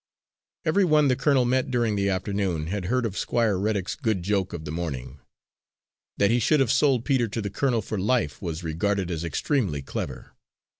Every 0.65 0.83
one 0.83 1.09
the 1.09 1.15
colonel 1.15 1.45
met 1.45 1.69
during 1.69 1.95
the 1.95 2.09
afternoon 2.09 2.65
had 2.65 2.85
heard 2.85 3.05
of 3.05 3.15
Squire 3.15 3.55
Reddick's 3.55 3.93
good 3.93 4.23
joke 4.23 4.51
of 4.51 4.65
the 4.65 4.71
morning. 4.71 5.19
That 6.17 6.31
he 6.31 6.39
should 6.39 6.59
have 6.59 6.71
sold 6.71 7.05
Peter 7.05 7.27
to 7.27 7.39
the 7.39 7.51
colonel 7.51 7.83
for 7.83 7.99
life 7.99 8.41
was 8.41 8.63
regarded 8.63 9.11
as 9.11 9.23
extremely 9.23 9.83
clever. 9.83 10.31